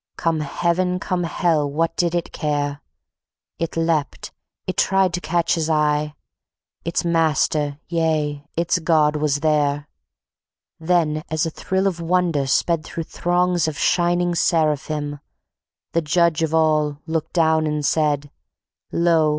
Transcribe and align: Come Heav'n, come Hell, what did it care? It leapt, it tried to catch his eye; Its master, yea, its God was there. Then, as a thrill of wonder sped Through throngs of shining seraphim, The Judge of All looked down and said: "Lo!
Come 0.17 0.39
Heav'n, 0.39 0.99
come 0.99 1.25
Hell, 1.25 1.69
what 1.69 1.95
did 1.95 2.15
it 2.15 2.31
care? 2.31 2.81
It 3.59 3.77
leapt, 3.77 4.31
it 4.65 4.75
tried 4.77 5.13
to 5.13 5.21
catch 5.21 5.53
his 5.53 5.69
eye; 5.69 6.15
Its 6.83 7.05
master, 7.05 7.77
yea, 7.87 8.43
its 8.57 8.79
God 8.79 9.15
was 9.15 9.41
there. 9.41 9.87
Then, 10.79 11.23
as 11.29 11.45
a 11.45 11.51
thrill 11.51 11.85
of 11.85 11.99
wonder 12.01 12.47
sped 12.47 12.83
Through 12.83 13.03
throngs 13.03 13.67
of 13.67 13.77
shining 13.77 14.33
seraphim, 14.33 15.19
The 15.91 16.01
Judge 16.01 16.41
of 16.41 16.51
All 16.51 16.97
looked 17.05 17.33
down 17.33 17.67
and 17.67 17.85
said: 17.85 18.31
"Lo! 18.91 19.29